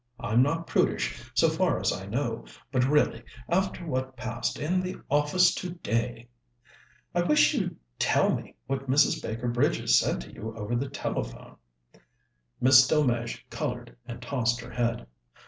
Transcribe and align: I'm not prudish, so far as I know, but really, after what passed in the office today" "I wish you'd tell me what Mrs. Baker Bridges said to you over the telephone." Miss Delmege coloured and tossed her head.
I'm 0.19 0.41
not 0.41 0.65
prudish, 0.65 1.23
so 1.35 1.47
far 1.47 1.79
as 1.79 1.93
I 1.93 2.07
know, 2.07 2.45
but 2.71 2.83
really, 2.87 3.21
after 3.47 3.85
what 3.85 4.15
passed 4.17 4.57
in 4.57 4.79
the 4.81 4.95
office 5.11 5.53
today" 5.53 6.27
"I 7.13 7.21
wish 7.21 7.53
you'd 7.53 7.75
tell 7.99 8.33
me 8.35 8.55
what 8.65 8.89
Mrs. 8.89 9.21
Baker 9.21 9.47
Bridges 9.47 9.99
said 9.99 10.19
to 10.21 10.33
you 10.33 10.55
over 10.57 10.75
the 10.75 10.89
telephone." 10.89 11.55
Miss 12.59 12.87
Delmege 12.87 13.45
coloured 13.51 13.95
and 14.07 14.23
tossed 14.23 14.59
her 14.61 14.71
head. 14.71 15.05